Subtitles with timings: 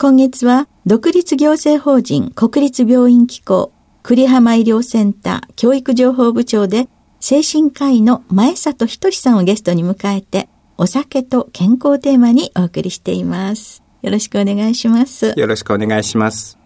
[0.00, 3.70] 今月は独立行政法人国立病院機構
[4.02, 6.88] 栗浜医療センター教育情報部長で
[7.20, 10.48] 精神科医の前里仁さんをゲストに迎えて
[10.78, 13.82] お酒と健康テーマにお送りしています。
[14.00, 15.34] よろしくお願いします。
[15.36, 16.56] よろしくお願いします。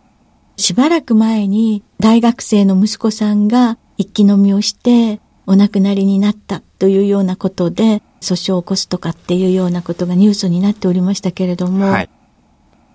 [0.56, 12.10] しばらく前に大学生の息子さんが一気飲みをしてお亡くなりになったというようなことで訴訟を起こすとかっていうようなことがニュースになっておりましたけれども、はい、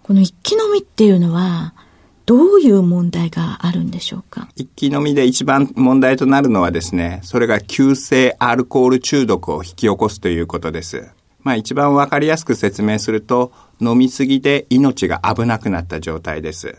[0.09, 1.75] この一気飲みっていうのは
[2.25, 4.49] どういう問題があるんでしょうか？
[4.55, 11.11] 一気飲みで一番問題となるのはですね、それが急性アルコール中毒を引き起こすということです。
[11.43, 16.75] まあ一番わかりやすく説明すると、飲みすぎで命が危なくなった状態です。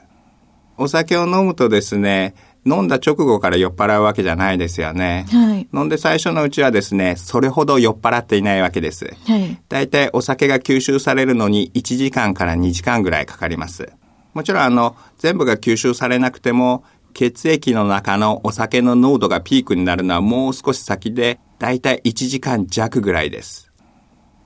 [0.77, 2.35] お酒を飲むとですね、
[2.67, 5.27] 飲んだ直後から酔っ払うわけじゃないですよね。
[5.31, 9.15] はい、飲んで最初のうちはですね、それほど酔っ払っていないわけです。
[9.27, 13.91] はい、大体お酒が吸収されるのに1時間から2時間ぐらいかかります。
[14.35, 16.85] もちろんあの、全部が吸収されなくても、
[17.15, 23.71] 血液の中のお酒の濃度がピークになるのはもう少し先で、大体1時間弱ぐらいです。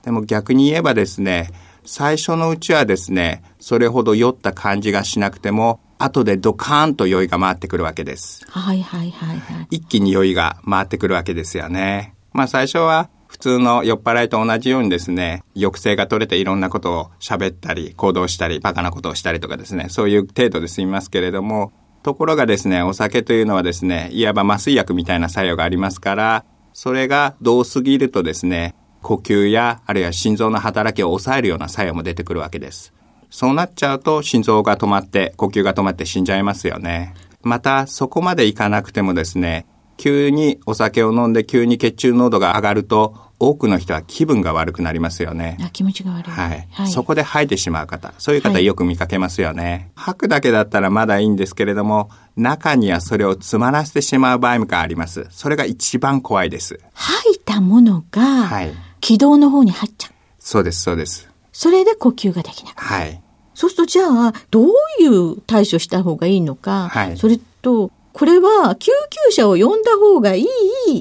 [0.03, 1.49] でも逆に言えばですね、
[1.85, 8.45] 最初のうちはですね、それほど酔った感じがしなくても、後でドカーンと酔いが回ってくるわけです。
[8.49, 9.67] はいはいはいはい。
[9.71, 12.15] 一気に酔いが回ってくるわけですよね。
[12.33, 32.93] まあ最初は普通の酔っ払いと同じようにですね、抑制が取れていろんなことを喋ったり、行動したり、バカなことをしたりとかですね、そういう程度で済みますけれども、ところがですね、お酒というのはですね、いわば麻酔薬みたいな作用がありますから、それがどうすぎるとですね、呼吸やあるいは心臓の働きを抑えるような作用も出てくるわけです。
[33.29, 37.13] そうなっちゃうと心臓が止まって呼吸が止まって死んじゃいますよね。
[37.41, 39.65] またそこまでいかなくてもですね、
[39.97, 45.57] 急にお酒を飲んで急に血中濃度が上がると多くの人は気分が悪くなりますよね。
[45.61, 46.31] あ気持ちが悪い。
[46.31, 46.67] はい。
[46.71, 49.91] はい、そこで吐いてしまう方、そういう方よく見かけますよね。
[49.95, 55.27] はい、吐くだけだったらまだいいんですけれども、中にはそれを詰まらせてしまう場合もあります。
[55.31, 56.79] それが一番怖いです。
[56.93, 58.73] 吐いたものが、はい。
[59.01, 60.13] 軌道の方に入っちゃう。
[60.39, 61.29] そうです、そうです。
[61.57, 63.21] それで呼吸ができなくはい。
[63.53, 64.67] そうするとじゃあ、どう
[64.99, 68.91] いう対処した方がいいのか、はい、それと、これは救
[69.27, 70.47] 急車を呼んだ方がいい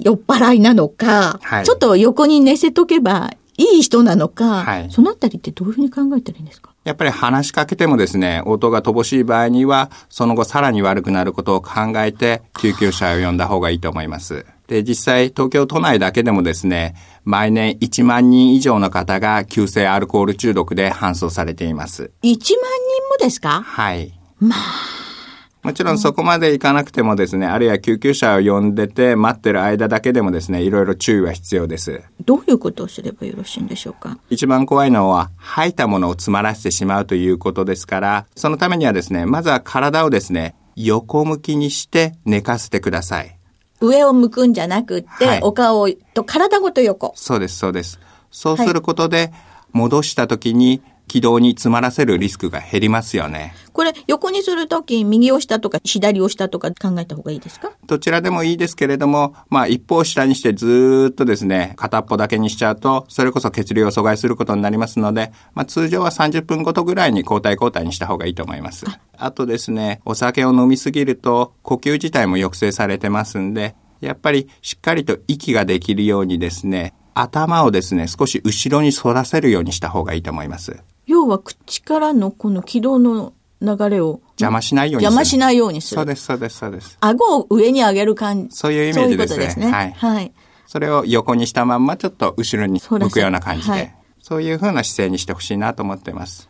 [0.04, 6.72] 酔っ払いなのか、はい、ちょっと横に寝せとけばいい人なのか、はい、そのあたりってどういうふうに考えたらいいんですか？
[6.84, 14.46] やっぱり話しかけてもですね、音が乏しい場合には、その後さらに悪くなることを考えて、救急車を呼んだ方がいいと思います。
[14.66, 16.94] で、実際、東京都内だけでもですね、
[17.24, 22.12] 毎年1万人以上の方が急性アルコール中毒で搬送されています。
[22.22, 22.54] 1万人
[23.10, 23.62] もですか？
[23.62, 24.18] はい。
[24.40, 24.58] まあ。
[25.62, 32.02] もちろんそこまでいかなくてもですね、あるいは救急車を呼んでて待ってる間だけでもですね、いろいろ注意は必要です。
[32.22, 34.18] どういうことをすればよろしいんでしょうか？
[34.28, 43.38] 一番怖いのは、吐いたものを詰まらせてしまうということですから、そのためにはですね、まずは体をですね、横向きにして寝かせてください。
[43.84, 47.12] 上を向くんじゃなくって、はい、お顔と体ごと横。
[47.16, 48.00] そうです、そうです。
[48.30, 49.32] そうすることで、
[49.72, 53.54] 戻した時に軌道に詰まらせるリスクが減りますよね。
[53.72, 57.72] これ、横にするとき、右を下とか左を下とか考えた方がいいですか？
[57.86, 68.86] どちらでもいいですけれども、まあ一方下にしてずーっとですね、片っぽだけにしちゃうと、それこそ血流を阻害することになりますので、まあ通常は30分ごとぐらいに交代交代にした方がいいと思います。
[69.16, 80.82] あとですね、お酒を飲みすぎると、呼吸自体も抑制されてますんで、やっぱりしっかりと息ができるようにですね、頭をですね、少し後ろに反らせるようにした方がいいと思います。
[81.24, 83.32] 要は口からのこの気道の
[83.62, 85.14] 流れを邪魔しないようにする。
[85.14, 85.96] 邪魔しないようにする。
[85.96, 86.98] そうです、そうです、そうです。
[87.00, 88.56] 顎を上に上げる感じ。
[88.56, 89.72] そういうイメージですねそういうことですね。
[89.72, 90.32] はいはい。
[90.66, 93.94] それを横にしたまんまちょっと後ろに向くような感じで、はい
[94.26, 96.48] そういう風な姿勢にしてほしいなと思ってます。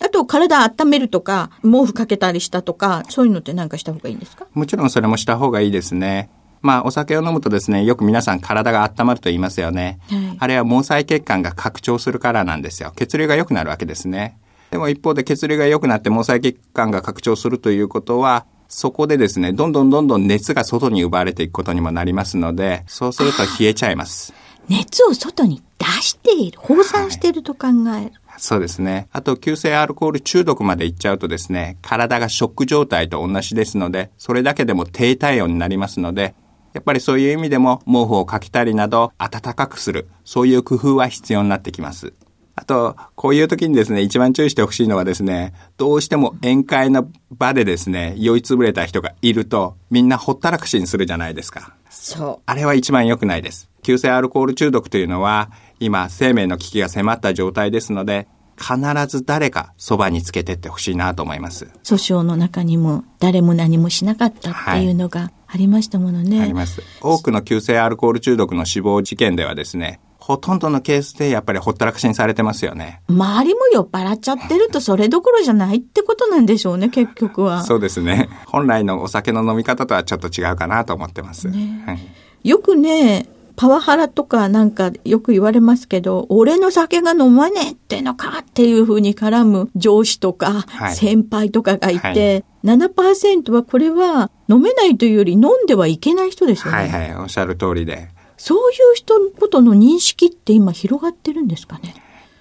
[0.00, 4.48] あと、体温めるとか、毛布かけたりしたとか、そういうのって何かした方がいいんですか？
[4.52, 6.28] もちろんそれもした方がいいですね。
[6.64, 9.98] まあ、お酒を飲むとですね、よく皆さん体が温まると言いますよね。
[10.08, 12.92] はいあれは毛細血管が拡張するからなんですよ。
[12.96, 14.36] 血流が良くなるわけですね。
[14.70, 24.32] でも一方で血流が良くなって毛細血管が拡張するということは、そこでですね、どんどんどんどん熱が外に奪われていくことにもなりますので、そうすると冷えちゃいます。
[24.68, 27.68] 熱を外に出している、放散していると考
[28.00, 28.12] える。
[28.38, 29.06] そうですね。
[29.12, 36.34] あと、急性アルコール中毒までいっちゃうとですね、体がショック状態と同じですので、それだけでも低体温になりますので、
[36.74, 42.12] やっぱりそういう意味でも毛布をかけたりなど暖かくする、そういう工夫は必要になってきます。
[42.56, 51.74] あと、こういう時にですね、一番注意してほしいのはですね、どうしても宴会の場でですね、酔いつぶれた人がいると、みんなほったらかしにするじゃないですか。
[51.90, 53.70] そあれは一番良くないです。
[53.82, 55.50] 急性アルコール中毒というのは、
[55.80, 58.78] 今、生命の危機が迫った状態ですので、必
[59.08, 61.64] ず誰かそばにつけてってほしいなと思います。
[61.64, 61.68] う。
[61.82, 66.42] 訴訟の中にも、誰も何もしなかったっていうのがありましたものね。
[66.42, 66.82] あります。
[67.00, 73.02] 多くの急性アルコール中毒の死亡事件ではですね、ほとんどのケースでやっぱりほったらかしにされてますよね。
[73.08, 77.62] 周りも酔っ払っちゃってるとそれどころじゃないってことなんでしょうね、結局は。
[77.62, 78.28] そうですね。
[78.46, 81.48] 本来のお酒の飲み方とはちょっと違うかなと思ってます。
[81.48, 81.98] はい
[82.42, 96.78] よくね、パワハラとかなんかよく言われますけど、俺の酒が飲まねえってのかっていうふうに絡む上司とかはい先輩とかがいて、は7%はこれは飲めないというより飲んではいけない人ですよね。
[96.78, 98.08] はいはい、おっしゃる通りで。
[98.36, 101.94] そういう人のことの認識って今広がってるんですかね。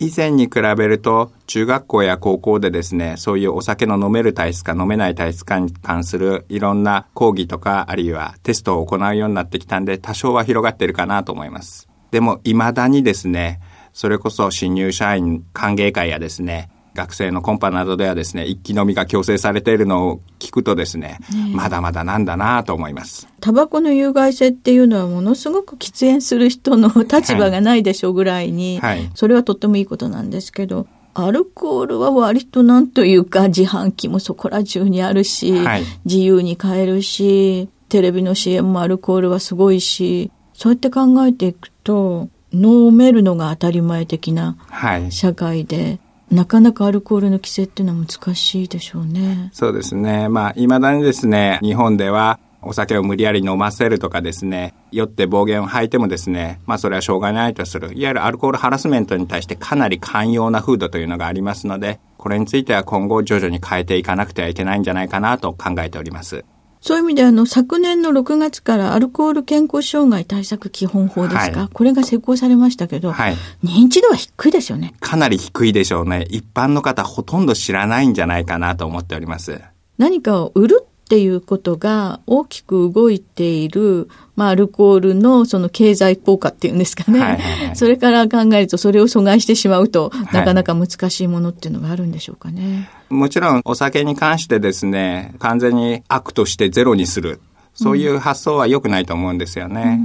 [0.03, 11.87] 以前に比べると、中学校や高校でですね、そういうお酒の飲める体質か飲めない体質かに関するいろんな講義とか、あるいはテストを行うようになってきたんで、多少は広がってるかなと思います。
[12.11, 13.61] でも、未だにですね、
[13.93, 21.19] それこそ新入社員歓迎会やですね、学生のコンパなどではですね、一気飲みが強制されているのを聞くとですね、
[21.53, 23.27] まだまだなんだなと思います。
[23.39, 45.11] タバコの有害性っていうのはものすごく喫煙する人の立場がないでしょうぐらいに、はいそれはとってもいいことなんですけど、アルコールは割となんというか自販機もそこら中にあるし、はい自由に買えるし、テレビの CM もアルコールはすごいし、そうやって考えていくと、飲めるのが当たり前的なはい。
[45.11, 45.99] 社会で、
[46.33, 49.49] なかなかアルコールの規制っていうのは難しいでしょうね。
[49.53, 50.29] そうですね。
[50.29, 57.93] まあ、未だにですね、日本では、お酒を無理やり飲ませるとかですね、酔って暴言を吐いてもですね、まあそれはしょうがないとする。
[57.93, 66.45] いわゆるアルコールハラスメントに対してかなり寛容な風土というのがありますので、これについては今後徐々に変えていかなくてはいけないんじゃないかなと考えております。
[66.83, 73.35] そういう意味であの、昨年の6月からアルコール健康障害対策基本法ですか、はいこれが施行されましたけど、はい。
[73.63, 74.93] 認知度は低いですよね。
[74.99, 76.25] かなり低いでしょうね。
[76.29, 79.61] 一般の方ほとんど知らないんじゃないかなと思っております。
[79.97, 87.19] 何かを売るっていうことが大きく動いている、まあ、アルコールのその経済効果っていうんですかね。
[87.19, 92.89] はいはいはいそれから考えると、それを阻害してしまうと、いなかなか難しいものっていうのがあるんでしょうかね。
[93.09, 97.41] もちろんお酒に関してですね、完全に悪としてゼロにする。
[97.75, 99.99] そういう発想は良くないと思うんですよね。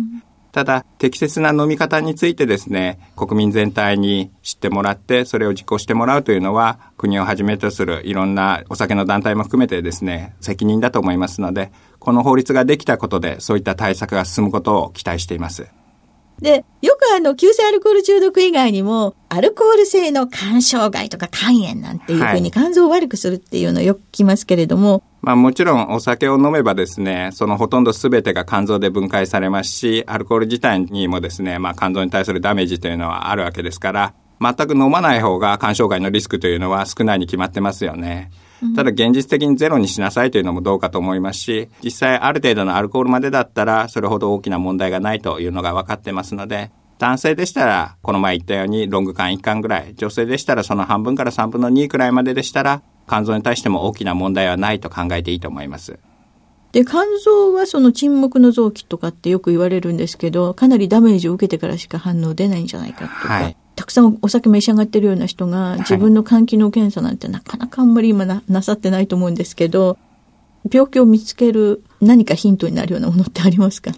[0.53, 15.67] ただ、適切な飲み方についてですね、国民全体に知ってもらって、それを実行してもらうというのは、国をはじめとするいろんなお酒の団体も含めてですね、責任だと思いますので、この法律ができたことで、そういった対策が進むことを期待しています。
[16.41, 38.31] で、よくあの、急性アルコール中毒以外にも、アルコール性の肝障害とか肝炎なんていうふうに肝臓を悪くするっていうのをよく聞きますけれども、まあもちろんお酒を飲めばですね、そのほとんど全てが肝臓で分解されますし、アルコール自体にもですね、まあ肝臓に対するダメージというのはあるわけですから、全く飲まない方が肝障害のリスクというのは少ないに決まってますよね。
[38.75, 55.99] ただ現実的にゼロにしなさいというのもどうかと思いますし、実際ある程度のアルコールまでだったらそれほど大きな問題がないというのが分かってますので、男性でしたら、この前言ったようにロング缶1缶ぐらい、女性でしたらその半分から3分の2くらいまででしたら、肝臓に対しても大きな問題はないと考えていいと思います。
[56.73, 69.97] で、肝臓はその沈黙の臓器とかってよく言われるんですけど、かなりダメージを受けてからしか反応出ないんじゃないかとか、はい、たくさんお酒召し上がってるような人が自分の肝機能検査なんてなかなかあんまり今ななさってないと思うんですけど、
[70.71, 73.93] 病気を見つける何かヒントになるようなものってありますか？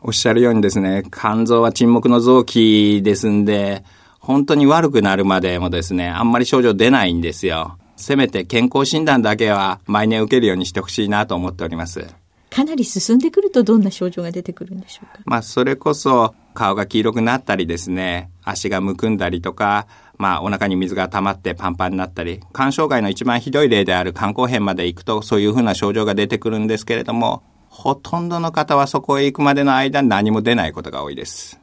[0.00, 3.82] おっしゃるようにですね、肝臓は沈黙の臓器ですんで、
[4.20, 7.76] 本当に悪くなるまでもですね、あんまり症状出ないんですよ。
[7.96, 12.06] せめて健康診断だけは毎年受けるようにしてほしいなと思っております。
[12.50, 15.22] かなり進んでくるとどんな症状が出てくるんでしょうか？
[15.24, 31.58] まあ、それこそ顔が黄色くなったりですね、足がむくんだりとか、まあ、お腹に水が溜まってパンパンになったり、肝障害の一番ひどい例である肝硬変まで行くと、そういうふうな症状が出てくるんですけれども、ほとんどの方はそこへ行くまでの間何も出ないことが多いです。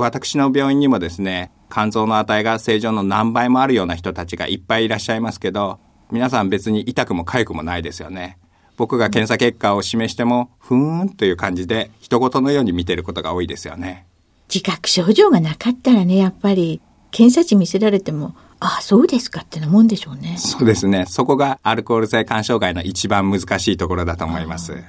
[0.00, 5.78] 私の病院にもですね、肝臓の値が正常の何倍もあるような人たちがいっぱいいらっしゃいますけど、
[6.10, 8.38] 皆さん別に痛くも痒くもないですよね。
[8.76, 14.06] 僕が検査結果を示しても、ふーんという感じで、人事のように見てることが多いですよね。
[14.52, 16.80] 自覚症状がなかったらね、やっぱり、
[17.10, 20.36] 検査値見せられても、ああ、そうですかってなもんでしょうね。
[20.38, 21.06] そうですね。
[21.08, 24.82] そこがアルコール性肝障害の一番難しいところだと思います。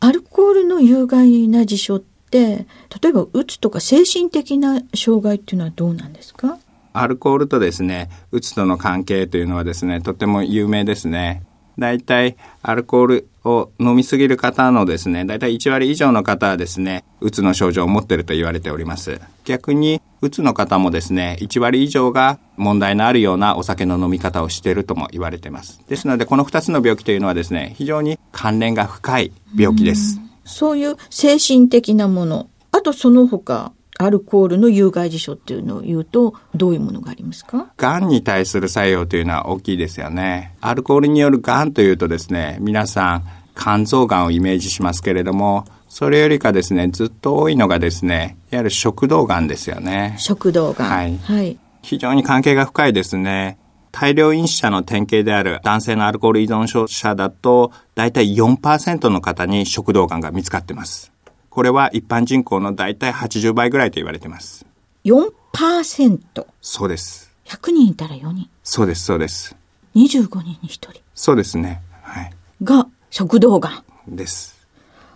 [0.00, 2.66] アルコールの有害な事象って、例
[3.10, 6.58] えばうつとか精神的な障害っていうのはどうなんですか？
[6.94, 11.42] アルコールとですね、うつとの関係というのはですね、とても有名ですね。
[11.78, 19.18] 大体アルコールを飲みすぎる方のですね、大体1割以上の方はですね、うつの症状を持っていると言われております。
[19.46, 25.80] 逆に、うつの方もですね、1割以上が問題のあるようなお酒の飲み方をしているとも言われています。
[25.88, 30.20] ですので、この2つの病気というのはですね、非常に関連が深い病気です。
[30.20, 37.72] うそういう精神的なもの、あとその他、アルコールの有害事象っていうのを言うと、どういうものがありますか？
[37.76, 40.56] 癌に対する作用というのは大きいですよね。
[40.60, 50.16] アルコールによる癌というとですね、皆さん、肝臓癌をイメージしますけれども、それよりかですね、ずっと多いのがですね、いわゆる食道癌ですよね。
[50.18, 50.88] 食道癌。
[50.88, 51.18] はい。
[51.18, 51.58] はい。
[51.82, 53.58] 非常に関係が深いですね。
[53.92, 61.12] 大量飲酒者の典型である男性のアルコール依存症者だと、だいたい4%の方に食道癌が見つかってます。
[61.50, 64.64] これは一般人口のだいたい80倍ぐらいと言われています。
[65.04, 66.46] 4%?
[66.62, 67.30] そうです。
[67.44, 68.48] 100人いたら4人？
[68.64, 69.54] そうです、そうです。
[69.94, 70.92] 25人に1人？
[71.14, 71.82] そうですね。
[72.02, 72.32] はい。
[72.62, 74.16] が、食道がん？
[74.16, 74.66] です。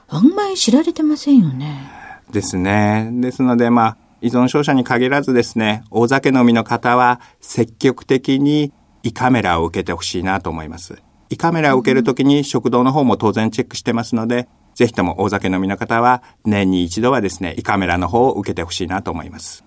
[0.09, 1.91] あんまり知られてませんよね。
[2.31, 3.09] ですね。
[3.13, 11.03] ですので、まあ、依存症者に限らずですね、大酒飲みの方は積極的に胃カメラを受けてほしいなと思います。
[11.31, 19.65] 胃カメラを受けるときに食道の方も当然チェックしてますので、ぜひとも大酒飲みの方は年に一度はですね、胃カメラの方を受けてほしいなと思います。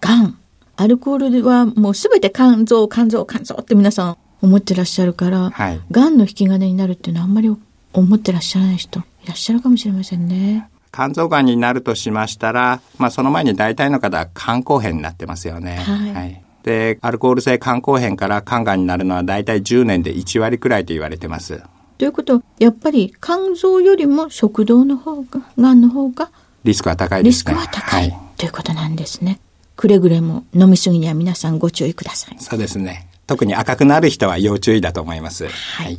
[0.00, 0.38] がん。
[0.76, 7.54] アルコールはもうすべて肝臓、肝臓、肝臓って皆さん思ってらっしゃるから、はい、がんの引き金になるっていうのはあんまり
[7.92, 10.68] 思ってらっしゃらない人いらっしゃるかもしれませんね。
[10.92, 15.76] 肝臓がんになるとしましたら、まあその前に大体の方は肝硬変になってますよね。
[15.76, 21.62] はい、はいで、アルコール性肝硬変から肝がんになるのは大体10年で1割くらいと言われてます。
[21.96, 22.34] ということ？
[22.34, 26.30] は、やっぱり肝臓よりも食道の方が、がんの方が、
[26.64, 27.54] リスクは高いですね。
[27.54, 29.40] リスクは高い、はい、ということなんですね。
[29.74, 32.36] くれぐれも飲みすぎには皆さんご注意ください。
[32.38, 33.08] そうですね。
[33.26, 35.48] 特に赤くなる人は要注意だと思います。
[35.48, 35.98] はい。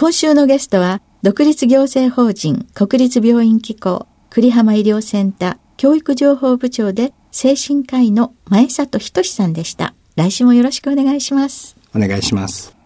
[0.00, 9.94] 今週のゲストは、独立行政法人国立病院機構栗浜医療センター教育情報部長で精神科医の前里仁さんでした。
[10.14, 11.76] 来週もよろしくお願いします。
[11.96, 12.76] お願いします。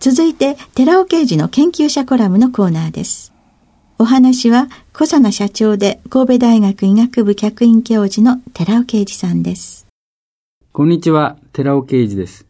[0.00, 3.32] 続いて、寺尾刑事の研究者コラムのコーナーです。
[4.00, 9.86] お話は、小佐奈社長で神戸大学医学部客員教授の寺尾啓二さんです。
[10.72, 12.47] こんにちは、寺尾啓二です。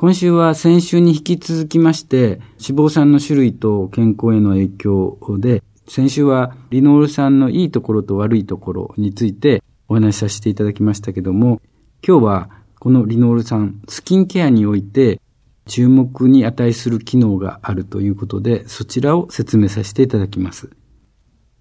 [0.00, 11.60] 今週は先週に引き続きまして、脂肪酸の種類と健康への影響で、先週はリノール酸のいいところと悪いところについてお話しさせていただきましたけども、
[12.06, 15.20] 今日はこのリノール酸、スキンケアにおいて
[15.66, 20.70] 注目に値する機能があるということで、そちらを説明させていただきます。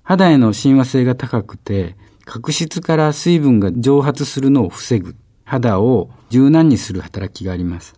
[0.03, 7.96] 肌への親和性が高くて、角質から水分が蒸発するのを防ぐ、肌を柔軟にする働きがあります。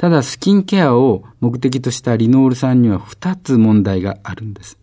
[0.00, 4.78] ただ、スキンケアを目的としたリノール酸には2つ問題があるんです。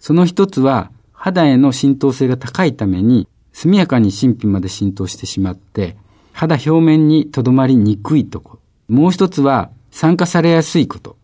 [0.00, 5.98] その一つは、肌への浸透性が高いために、速やかに神秘まで浸透してしまって、
[6.32, 8.58] 肌表面にとどまりにくいとこ。
[8.88, 11.18] もう一つは、酸化されやすいこと。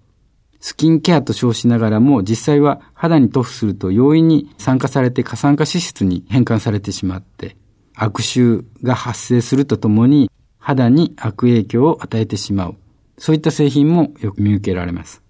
[0.60, 7.56] スキンケアと称しながらも実際は肌に塗布すると容易に酸化されて過酸化脂質に変換されてしまって
[7.94, 12.76] 悪臭が発生するとともに肌に悪影響を与えてしまう。
[13.20, 15.22] そういった製品もよく見受けられます。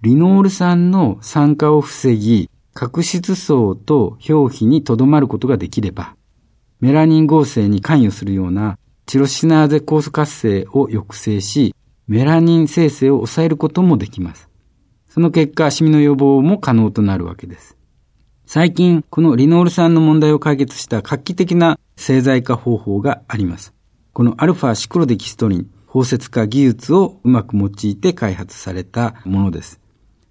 [0.00, 6.14] リノール酸の酸化を防ぎ、角質層と表皮に留まることができれば、
[6.80, 11.74] メラニン合成に関与するようなチロシナーゼ酵素活性を抑制し、
[12.06, 14.48] メラニン生成を抑えることもできます。
[15.08, 17.76] その結果、シミの予防も可能となるわけです。
[18.46, 23.74] 最近、このリノール酸の問題を解決した画期的な製剤化方法があります。
[24.12, 29.78] このアルファシクロデキストリン、包摂化技術をうまく用いて開発されたものです。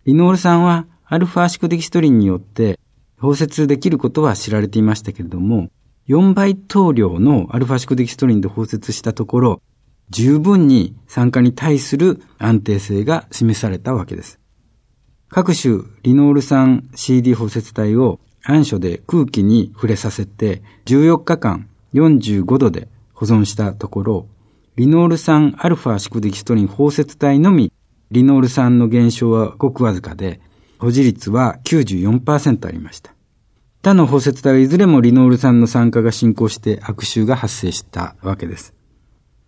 [0.06, 2.80] リノール酸はアルファシクデキストリンによって
[3.20, 5.70] 包摂できることは知られていましたけれども、
[6.08, 9.62] 4倍等量のアルファシクデキストリンで包摂したところ、
[10.10, 14.40] 十分に酸化に対する安定性が示されたわけです。
[15.30, 24.28] 各種リノール酸 CD 包摂体を暗所で空気に触れさせて14日間45度で保存したところ、
[24.82, 27.72] リノール酸アルファシクデキストリン包摂体のみ
[28.10, 30.42] リノール酸の減少はごくわずかで、
[30.80, 33.14] 保持率は94%ありました。
[33.84, 38.74] 他の包摂体はいずれもリノール酸の酸化が進行して悪臭が発生したわけです。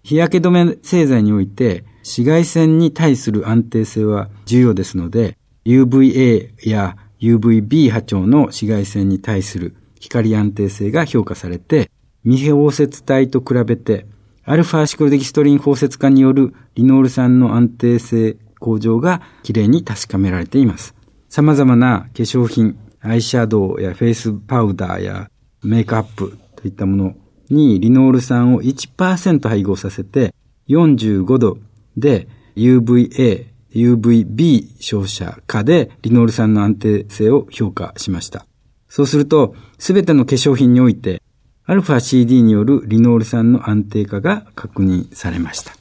[0.04, 11.90] 日焼け止め製剤において紫外線に対する安定性は重要ですので、UVA や UVB 波長の紫外線に対する光安定性が評価されて、
[12.24, 14.06] 未包摂体と比べて、
[14.46, 20.96] アルファシクロデキストリン包摂化によるリノール酸の安定性向上がきれいに確かめられています。
[21.30, 25.30] 様々な化粧品、アイシャドウやフェイスパウダーや
[25.64, 27.16] メイクアップといったもの
[27.50, 30.34] にリノール酸を1%配合させて
[30.68, 31.58] 45度
[31.96, 38.46] で UVA、UVB 照射下でリノール酸の安定性を評価しました。
[38.90, 41.22] そうすると、すべての化粧品において、
[41.66, 45.74] アルファ CD によるリノール酸の安定化が確認されました。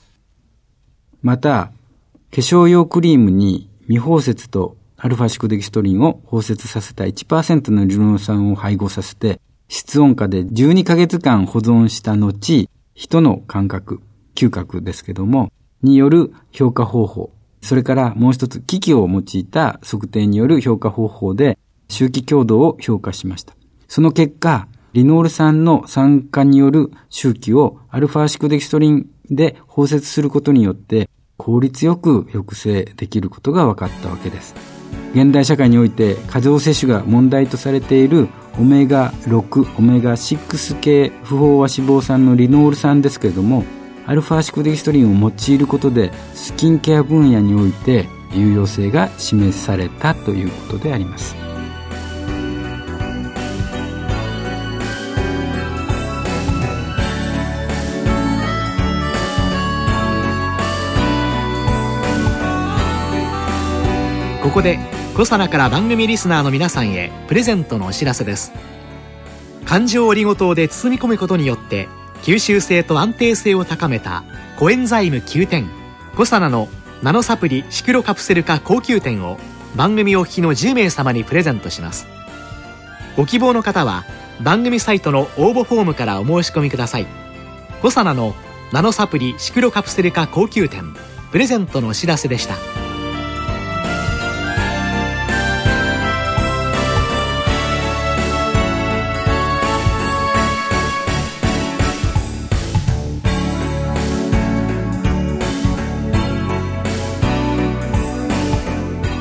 [1.22, 1.72] また、
[2.30, 14.00] 化粧用クリームに未包摂とアルファシクデキストリンを包摂させた1%のリノール酸を配合させて、室温下で12ヶ月間保存した後、人の感覚、
[14.36, 15.50] 嗅覚ですけども、
[15.82, 21.58] による評価方法、それからもう一つ機器を用いた測定による評価方法で
[21.88, 23.54] 周期強度を評価しました。
[23.88, 34.54] その結果、リノール酸の酸化による周期をアルファシクデキストリンで包摂することによって効率よく抑制できることが分かったわけです。
[35.14, 38.28] 現代社会において過剰摂取が問題とされている
[38.58, 43.64] オメガ6、オメガ6系不飽和脂肪酸のリノール酸ですけれども、
[44.06, 51.51] アルファシクデキストリンを用いることでスキンケア分野において有用性が示されたということであります。
[64.42, 64.80] ここで
[65.16, 68.52] コサナから番組リスナーの皆さんへプレゼントのお知らせです。
[69.64, 71.88] 環状オリゴ糖で包み込むことによって
[72.22, 74.24] 吸収性と安定性を高めた
[74.58, 75.70] コエンザイム9点
[76.16, 76.68] コサナの
[77.02, 79.38] ナノサプリシクロカプセル化高級店を
[79.76, 82.08] 番組お聞きの10名様にプレゼントします。
[83.16, 84.04] ご希望の方は
[84.42, 87.06] 番組サイトの応募フォームからお申し込みください。
[87.80, 88.34] コサナの
[88.72, 90.94] ナノサプリシクロカプセル化高級店。
[91.30, 92.81] プレゼントのお知らせでした。